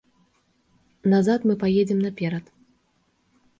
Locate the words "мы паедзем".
1.51-1.99